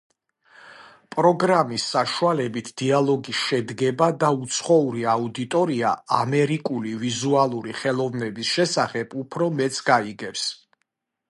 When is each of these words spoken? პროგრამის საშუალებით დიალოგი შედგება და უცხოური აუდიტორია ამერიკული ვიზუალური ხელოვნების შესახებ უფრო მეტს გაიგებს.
პროგრამის 1.15 1.83
საშუალებით 1.95 2.71
დიალოგი 2.83 3.35
შედგება 3.41 4.07
და 4.23 4.31
უცხოური 4.47 5.05
აუდიტორია 5.13 5.93
ამერიკული 6.21 6.95
ვიზუალური 7.05 7.79
ხელოვნების 7.85 8.55
შესახებ 8.57 9.17
უფრო 9.27 9.53
მეტს 9.61 9.87
გაიგებს. 9.93 10.51